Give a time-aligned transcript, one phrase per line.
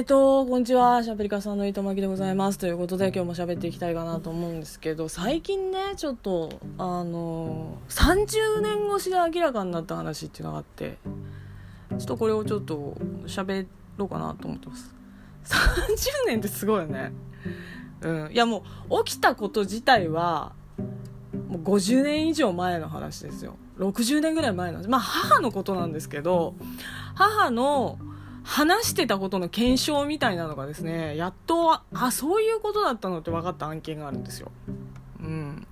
[0.00, 1.02] えーと、こんにちは。
[1.02, 2.56] しゃべりかさんの糸巻きでございます。
[2.56, 10.96] ということで、今日も喋っていきたいかなと思うんですけど、最近ね、ちょっと、あの30年越しで明らかになった話っていうのがあって、
[11.90, 13.66] ちょっとこれをちょっと喋
[13.98, 14.94] ろうかなと思ってます。
[15.44, 15.56] 30
[16.28, 17.12] 年ってすごいよね。
[18.00, 18.32] うん。
[18.32, 20.54] いやもう、起きたこと自体は、
[21.46, 23.58] もう50年以上前の話ですよ。
[23.78, 24.90] 60年ぐらい前なんです。
[24.90, 26.54] まあ、母のことなんですけど、
[27.14, 27.98] 母の、
[28.42, 34.50] 話してたことの検証みたいなのがですねやっとあそういうことだったのって分かった案件があるんですよ。
[35.20, 35.66] うん。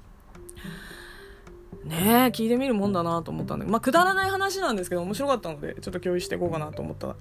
[1.85, 7.17] ねえ聞いてみるもんだなと思ったんでまあくだらない話なんですけど面白かったのでちょっと共有していこうかなと思った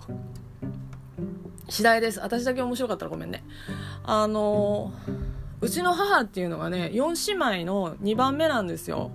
[1.69, 2.19] 次第です。
[2.19, 3.43] 私だけ面白かったらごめんね。
[4.03, 9.11] あのーうちの母っていうのがね4姉妹の2番目なんですよ。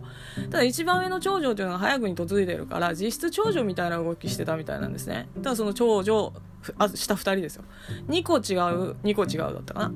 [0.51, 5.29] ただ一番上の長女っていうのが早くに嫁いでるから実質長女みたいな動きしてたみたいなんですね。
[5.37, 6.33] ただその長女
[6.79, 7.65] あ下2人ですよ。
[8.09, 9.93] 2個違う2個違うだったかな。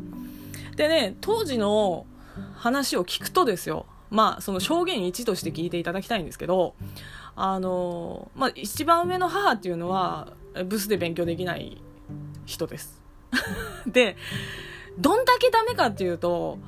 [0.77, 2.07] でね当時の
[2.55, 3.87] 話を聞くとですよ。
[4.11, 6.75] まあその証言1として聞いていただきたいんですけど
[7.35, 10.33] あのまあ一番上の母っていうのは
[10.65, 11.83] ブスで勉強できない
[12.45, 13.03] 人です。
[13.87, 14.17] で
[14.99, 16.59] どんだけダメかっていうと、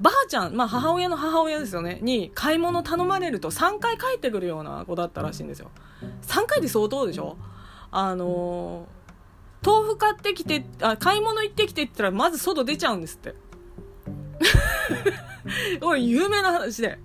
[0.00, 5.70] ばあちゃん、まあ母親の母親ですよね、に買い物頼まれると3回帰ってくるような子だったらしいんですよ。
[6.22, 7.36] 3回で相当でしょ？
[7.90, 13.34] あのー、豆腐買ってきて、あ、買い物行ってきてって言ったらまず外出ちゃうんですって。
[15.80, 16.98] おい、有名な話で。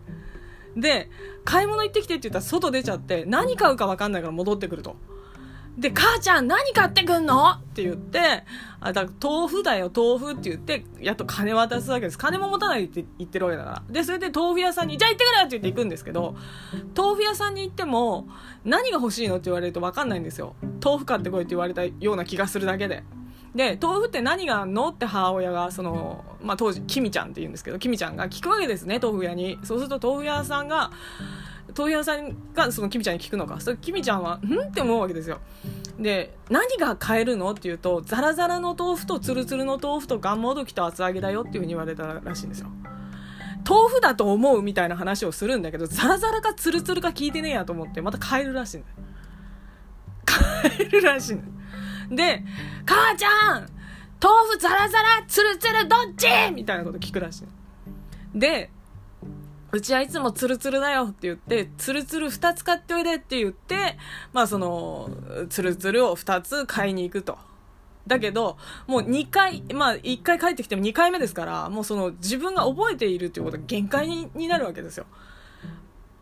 [0.76, 1.10] で、
[1.46, 4.96] 買い物行ってきてって言ったら外出ちゃって、何買うか分かんないから戻ってくると。
[5.78, 7.50] で、母ちゃん何買ってくんの？
[7.50, 8.44] って言って、
[8.80, 12.18] あ、だ豆腐だよ、豆腐って言って、やっと金渡すわけです。
[12.18, 13.84] 金も持たないって言ってるわけだから。
[13.90, 16.36] で、それで豆腐屋さんに、じゃあ行ってくれって言って行くんですけど、
[16.96, 18.28] 豆腐屋さんに行っても、
[18.64, 20.56] 何が欲しいのって言われると分かんないんですよ。
[20.84, 23.04] 豆腐買ってこいって言われたような気がするだけで。
[23.56, 29.58] で、豆腐って何があんのって母親が、その、まあ、当時、きみちゃんって言うんですけど、きみちゃんが聞くわけですね、豆腐屋に。
[29.64, 30.92] そうすると豆腐屋さんが、
[31.76, 33.60] 豆腐屋さんがそのキミちゃんに聞くのか。
[33.60, 35.40] それキミちゃんは「ん?」って思うわけですよ。
[36.00, 37.52] で何が買えるの？
[37.52, 42.70] って言うとザラザラの豆腐とツルツルの豆腐とガンモドキと厚揚げだよっていうふうに言われたらしいんですよ。
[43.68, 48.96] 豆腐だと思うみたいな話をするんだけどザラザラかツルツルか聞いてねえやと思ってまた買えるらしいんだよ。
[50.26, 51.42] 買えるらしいん
[52.10, 52.44] だで
[52.86, 53.68] 「母ちゃん！
[54.22, 57.46] 豆腐ザラザラツルツルどっち?」みたいなこと聞くらしい
[58.40, 58.70] で
[59.74, 63.98] うちはいつもツルツルだよって言って、ツルツル2つ買っておいでって言って、
[64.32, 65.10] まあその、
[65.50, 67.40] ツルツルを2つ買いに行くと。
[68.06, 75.08] だけど、もう2回、まあ1回帰ってきても2回目ですから、もうその自分が覚えているっていうことが限界になるわけですよ。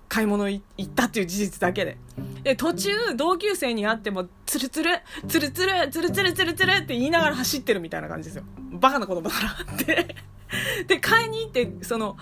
[0.07, 1.97] 買い物行ったっていう事実だけで。
[2.44, 8.44] で、途中、同級生に会っても、ツルツル、ツルツル、ツルツルツルツルって言いながら走ってるみたいな感じですよ。
[8.72, 10.16] バカな言葉だなって
[10.88, 12.17] で、買いに行って、その、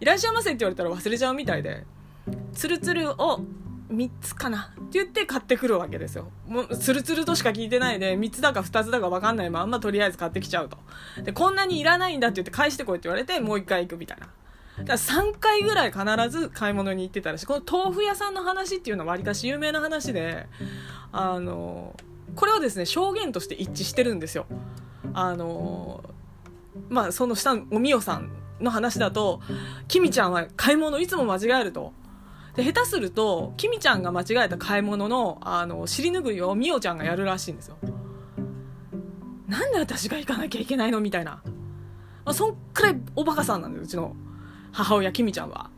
[0.00, 1.84] いらっしゃいませって言われたら忘れちゃうみたいで、
[2.54, 3.40] ツルツルを
[3.92, 6.30] 3つかなって言って買ってくるわけですよ。
[6.46, 10.78] もう、ツルツルとしか聞いてないで、3つだか2つだか分かんないまんまとりあえず買ってきちゃうと。
[11.22, 14.28] で、こんなにいらないんだって言って返してこいって言われて、もう1回行くみたいな。
[14.78, 20.46] だから3回ぐらい必ず買い物に行ってたらし、この豆腐屋さんの話っていうのはわりかし有名な話で、
[21.12, 21.94] あの、
[22.34, 24.46] これはですね、証言として一致してるんですよ。
[25.12, 26.02] あの、
[26.88, 29.40] まあ、その下のおみよさんの話だと、
[29.88, 31.92] きみちゃんは買い物いつも間違えると。
[32.56, 37.76] で、下手すると、きみちゃんが間違えた買い物の、あの、尻拭いをみおちゃんがやるらしいんですよ。
[39.48, 41.42] なんで私が行かなきゃいけないのみたいな。
[42.24, 44.14] まあ、そんくらいおバカさんなんだよ、うちの
[44.72, 45.70] 母親、きみちゃんは。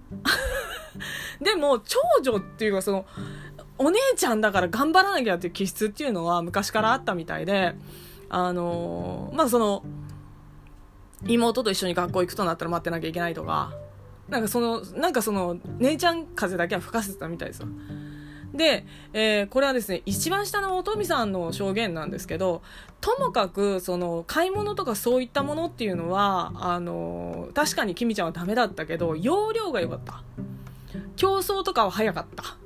[1.41, 3.06] でも、長女っていうか、その、
[3.78, 7.75] お姉ちゃんだから頑張らなきゃっていう気質っていうのは昔からあったみたいで、
[8.28, 9.84] あのまあその、
[11.27, 13.73] 妹と一緒に学校行くとなったら待ってなきゃいけないとか、
[14.29, 17.69] なんかその、なんかその、姉ちゃん風だけは吹かせてたみたいですよ。
[18.54, 22.63] で、えー、これはですね、一番下のおとみさんの証言なんですけど、
[23.01, 30.22] ともかく、その、買い物とかそういったものっていうのは、あの、確かにきみちゃんはダメだったけど、容量が良かった。
[31.16, 32.57] 競争とかは早かった。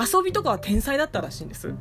[0.00, 1.74] 遊びとかは天才だったらしいんです。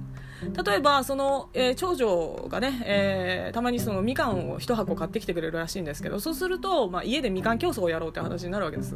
[0.66, 8.96] 例えばその、えー、長女がね、えー、たまにそのみかんを1箱買ってきてくれるらしいんですけどそうすると、まあ、家でみかん競争をやろうって話になるわけです。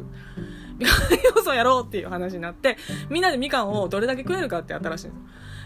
[0.78, 2.78] みかん競争やろうっていう話になって
[3.10, 5.22] みんなでみかんをどれだけ食えるかってやったらしいんです。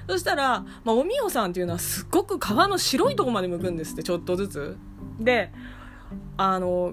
[0.08, 4.76] そしたら、まあ、おみよさんっていうのはすっごく皮の白いとこまで剥くんですってちょっとずつ。
[5.20, 5.52] で
[6.36, 6.92] あの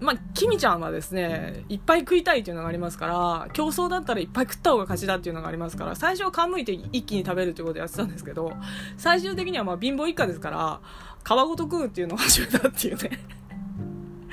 [0.00, 8.52] まあ、キミちゃんはですね、いっぱい食いたいっていうのがありますから、競争だったらいっぱい食った方が勝ちだっていうのがありますから、最初は皮むいて一気に食べるっていうことをやってたんですけど、
[8.96, 10.80] 最終的にはまあ貧乏一家ですから、
[11.22, 13.10] 皮ごと食うっていうのを始めたっていうね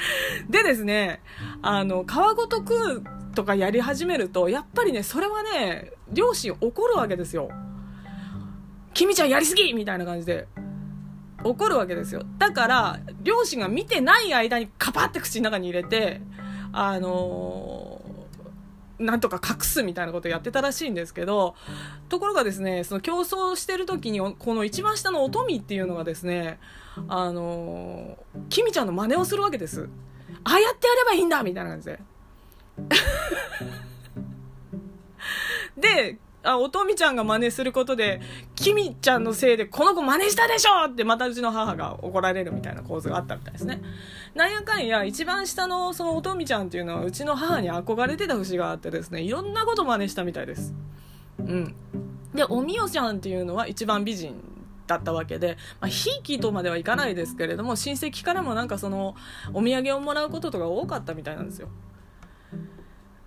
[0.49, 1.21] でですね、
[1.61, 3.03] あの、皮ごと食う
[3.35, 7.49] とかやり始めると、やっぱりね、それはね、両親怒るわけですよ。
[8.93, 10.47] 君ちゃんやりすぎみたいな感じで。
[11.43, 12.23] 怒るわけですよ。
[12.37, 16.21] だから、両親が見てない間にカパって口の中に入れて、
[16.71, 21.55] あのー、なんとか隠すみたいなことをやってたらしいんですけど、
[22.09, 26.59] ところがですね、その競争してる時に、この一番下のおとみっていうのがですね、
[27.07, 29.87] あのー、キミちゃんの真似をするわけです。
[30.43, 31.99] ああやってやればいいんだみたいな感じで。
[35.77, 38.21] で、あ、おとみちゃんが真似することで、
[38.55, 43.81] きみちゃんのせいでこの子真似したでしょってまたうちの母が怒られるみたいな構図があったみたいですね。
[44.33, 50.73] なんやかんや、一番下のそのおとみちゃんっていうのはうちの母に憧れてた節があってですね、いろんなこと真似したみたいです。
[51.39, 51.75] うん。
[52.33, 54.35] で、おみよちゃんっていうのは一番美人
[54.87, 59.15] だったわけで、まあ、ひいきとまではいかないですけれども、親戚からもなんかその、
[59.53, 61.67] お土産をもらうこととか多かったみたいなんですよ。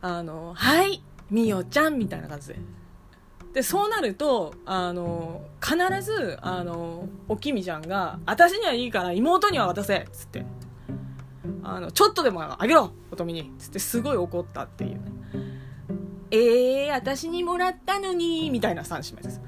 [0.01, 2.80] あの、はい、みよちゃんみたいな感じで。
[3.53, 10.45] でそうなるとあの必ずあのおきみちゃんが「私にはいいから妹には渡せ」っつって。
[11.63, 15.01] あの「ちょっとでもあげろおとみに」っつってすごい怒ったっていうね
[16.31, 19.41] 「えー、私にもらったのに」みたいな三姉妹です。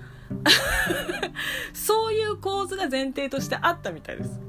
[1.74, 4.40] そういう構図が前提としてあったみたいです。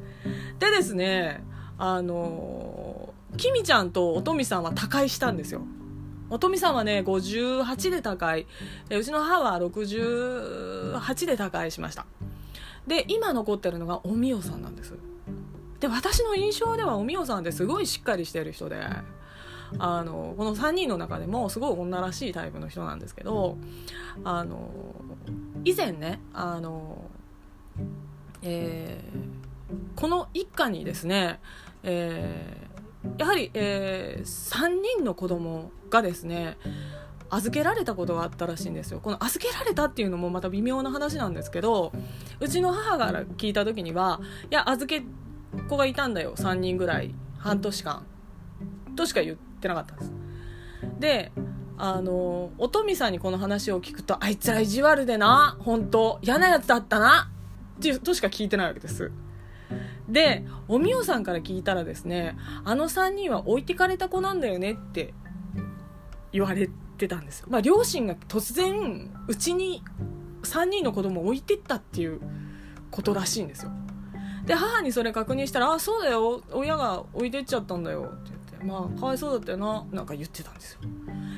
[0.59, 1.43] でですね
[1.77, 5.61] あのきみちゃんとおとみさんは他界したんですよ。
[6.29, 8.47] おとみさんはね、58で他界。
[8.89, 12.05] うちの母は68で他界しました。
[12.87, 14.93] で、今残ってるのがおみおさんなんです。
[15.79, 18.81] で、私の印象ではおみおさんってすごいしっかりしてる人で、
[19.79, 23.57] あの、この3人の中でもすごい女らしいタイプの人なんですけど、
[24.23, 24.69] あの、
[25.65, 27.09] 以前ね、あの、
[28.41, 31.39] えー、この一家にですね、
[31.83, 32.72] えー
[33.17, 36.57] やはり、えー、3人の子供がですね
[37.29, 38.99] 預けられたことがあったらしいんですよ。
[38.99, 41.91] この預けられたっていうのもまた微妙な話なんですけど
[42.39, 44.21] うちの母が聞いた時には
[44.51, 45.03] いや預け
[45.67, 47.13] 子がいたんだよ3人ぐらい。
[47.37, 48.05] 半年間。
[48.95, 50.13] としか言ってなかったんです。
[50.99, 51.31] で
[51.77, 56.19] あのおとみさんにこの話を聞くとあいつら意地悪でな本当。
[56.21, 57.29] 嫌なやつだったな
[57.77, 59.11] っていうとしか聞いてないわけです。
[60.07, 65.13] でおみおさんから聞いたらですねあの3人は置いてかれた子なんだよねって
[66.31, 69.83] 言われてたんですよ、まあ、両親が突然うちに
[70.43, 72.19] 3人の子供を置いてったっていう
[72.91, 73.71] ことらしいんですよ。
[74.45, 80.79] で母にそれ確認したら「あそうだよ親が置いてっちゃったんだよ」って言って「まあかわいそうだったよな」なんか言ってたんですよ。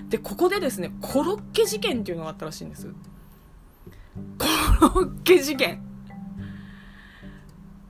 [0.10, 2.88] でここでですねコロッケ事件っていうのがあったらしいんです。
[4.40, 4.46] コ
[4.82, 5.85] ロッケ事件。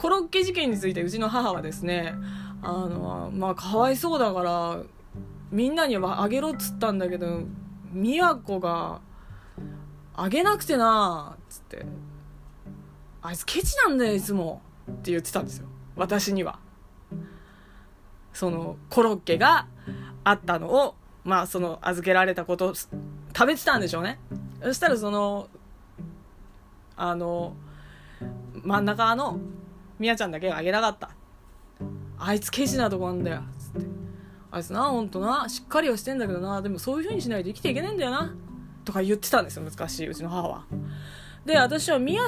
[0.05, 2.13] コロッケ事件についてうちの母はですね
[2.61, 4.83] あのまあかわいそうだから
[5.49, 7.39] みんなにはあげろっつったんだけど
[7.91, 9.01] 宮子が
[10.15, 11.87] あげなくてなっつって。
[13.23, 14.61] あいつケチなんだよいつも。
[14.91, 15.65] って言ってたんですよ。
[15.95, 16.59] 私には。
[18.31, 19.65] そのコロッケが
[20.23, 20.93] あったのを
[21.23, 22.95] まあその預けられたこと食
[23.47, 24.19] べてたんでしょうね。
[24.61, 25.49] そしたらその
[26.95, 27.55] あの
[28.61, 29.39] 真ん中の
[29.99, 31.11] みやちゃんだけがあげなかった。
[32.17, 33.41] あいつケチなとこなんだよ。
[33.57, 33.87] つって。
[34.51, 35.47] あいつなほんとな。
[35.49, 36.61] しっかりはしてんだけどな。
[36.61, 38.33] でもそういう風にしないと生きていけねえんだよな。
[38.83, 40.07] とか言ってたんですよ難しい。
[40.07, 40.65] うちの母は。
[41.45, 42.23] で私はみや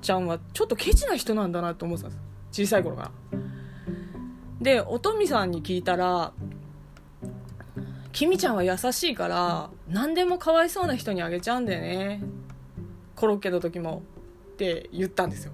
[0.00, 2.18] ちゃんはちょっとケチな人なんだなと思ってたんで
[2.52, 2.64] す。
[2.64, 3.10] 小さい頃から。
[4.60, 6.32] でおとみさんに聞いたら
[8.12, 12.22] 「きみちゃんは優しいから何でもかわいそうな人にあげちゃうんだよね。
[13.16, 14.02] コロッケの時も」
[14.54, 15.52] って言ったんですよ。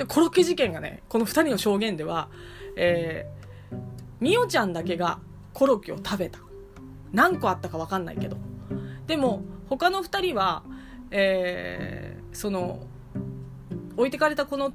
[0.00, 2.30] でコロッケ事件がねこの2人の証言では、
[2.74, 3.76] えー、
[4.18, 5.18] みおちゃんだけが
[5.52, 6.38] コロッケを食べた。
[7.12, 8.38] 何個あったか分かんないけど。
[9.06, 10.62] でも他の2人は、
[11.10, 12.86] えー、その
[13.98, 14.72] 置いてかれたこの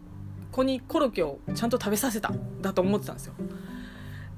[0.51, 2.31] 子にコロッケをちゃんと食べさせた。
[2.61, 3.33] だと思ってたんですよ。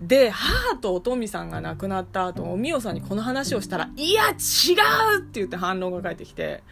[0.01, 4.31] で母とおとみさんが亡くなった後おみおさんにこの話をしたら「いや違
[5.17, 6.63] う!」って言って反論が返ってきて。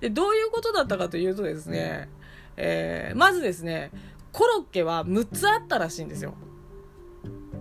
[0.00, 2.10] でどういうことだったかというとですね
[2.56, 3.90] えー、まずですね
[4.32, 6.34] コロッケは6つあったらしいんですよ。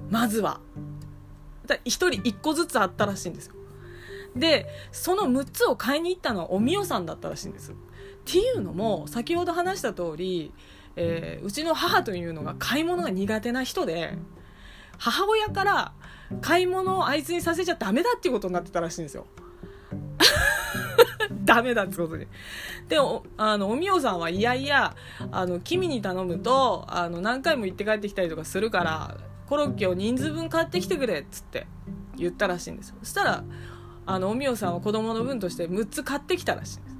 [0.09, 0.59] まずは。
[1.67, 3.53] 1人1個ずつあったらしいんですよ。
[4.35, 7.71] でその6つを買いに行ったのはおみおさんだったらしいんです。
[7.71, 7.75] っ
[8.25, 10.51] ていうのも先ほど話した通り、
[10.95, 14.17] えー、うちの母というのが買い物が苦手な人で
[14.97, 15.93] 母親から
[16.41, 19.27] 買い物をあいつにさせちゃダメだっていうことになってたらしいんですよ。
[21.45, 22.27] ダメだってことで。
[22.87, 24.95] で、お、あの、おみおさんはいやいや、
[25.31, 31.67] あの、君に頼むと、あの、何回も行って帰ってきたりとかするから、コロッケを人数分買ってきてくれっつって
[32.15, 32.95] 言ったらしいんですよ。
[33.01, 33.43] そしたら、
[34.05, 36.93] あの、おみおさんは子供の分として6つ買ってきたらしいんです。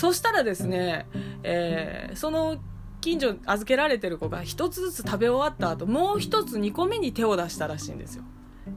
[0.00, 1.06] そしたらですね、
[1.42, 2.58] えー、その
[3.00, 8.24] 近所預けられてる子が1つずつ食べ終わった後もう1つ2個目に手を出したらしいんですよ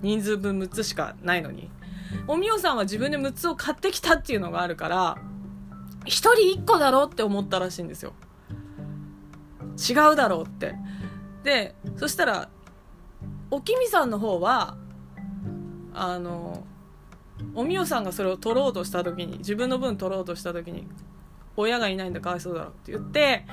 [0.01, 1.70] 人数分6つしかないのに
[2.27, 5.17] おみおさんは自分で6つを買ってきたっていうのがあるから
[6.05, 8.13] 1人1個だろうって思ったらしいんですよ。
[9.89, 10.75] 違うだろうって。
[11.43, 12.50] でそしたら
[13.51, 14.77] おきみさんの方は
[15.93, 16.65] あの
[17.53, 20.88] おみおさんがそれを取ろうとした時に自分の分取ろうとした時に
[21.55, 23.46] 親がいないんだかわいそうだろうって言って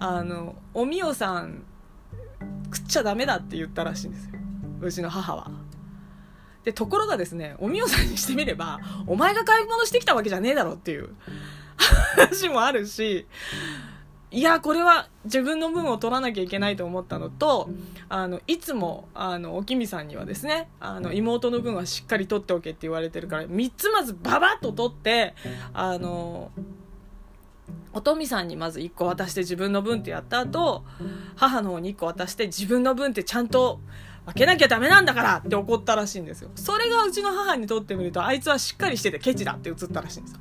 [0.00, 1.62] あのおみおさん
[2.74, 4.38] 食っちゃダメだって言ったらしいんですよ。
[4.80, 5.50] うちの母は。
[6.64, 11.10] でところがですねおみおさんにしてみればお前が買い物してきたわけじゃねえだろっていう
[12.16, 13.26] 話もあるし
[14.30, 17.70] いやこれは自分の分を取らなきゃいけないと思ったのと
[18.10, 25.34] あのいつもあのおきみさんにはですねあの妹の分はしっかり取っておけって言われてるから3つまずババッと取って
[25.72, 26.50] あの
[27.94, 30.84] おとみさんにまず1個渡して自分の分ってやった後
[31.34, 33.80] 母の方に1個渡して自分の分ってちゃんと
[34.28, 40.40] 分けなきゃダメなんだからって怒ったらしいんですよそれがうちの母にとってみるとあいつはしっかりしててケチだって映ったらしいんですよ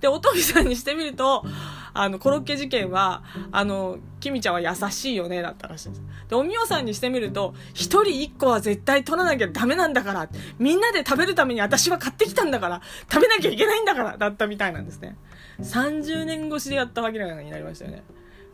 [0.00, 1.44] で、おとみさんにしてみると、
[1.92, 3.22] あの、コロッケ事件は、
[3.52, 6.02] あの、きみちゃんは優しいよね、だったらしいんです。
[6.28, 12.80] で、おみおさんにしてみると、一人一個は絶対取らなきゃダメなんだから、みんなで食べるために私は買ってきたんだから、
[13.12, 15.16] 食べなきゃいけないんだから、だったみたいなんですね。
[15.60, 18.02] 30年越しでやったわけになりましたよね。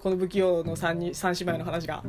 [0.02, 2.02] この不器用の3人、3姉妹の話が。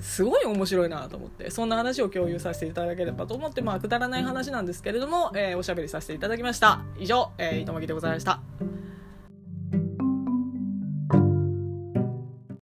[0.00, 6.80] すごい面白いなと思ってそんな話を共有させていただければと思ってまあくだらない話なんですけれども、えー、おしゃべりさせていただきました。
[6.98, 8.40] 以上、えー、糸巻でございました。